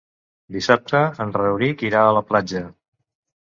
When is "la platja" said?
2.19-2.65